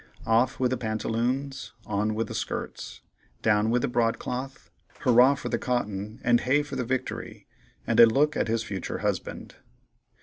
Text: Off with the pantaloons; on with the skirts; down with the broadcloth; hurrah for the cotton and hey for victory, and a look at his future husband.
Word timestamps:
Off 0.25 0.59
with 0.59 0.71
the 0.71 0.77
pantaloons; 0.77 1.73
on 1.85 2.15
with 2.15 2.27
the 2.27 2.33
skirts; 2.33 3.01
down 3.43 3.69
with 3.69 3.83
the 3.83 3.87
broadcloth; 3.87 4.71
hurrah 5.01 5.35
for 5.35 5.49
the 5.49 5.59
cotton 5.59 6.19
and 6.23 6.41
hey 6.41 6.63
for 6.63 6.75
victory, 6.83 7.45
and 7.85 7.99
a 7.99 8.07
look 8.07 8.35
at 8.35 8.47
his 8.47 8.63
future 8.63 8.97
husband. 9.05 9.57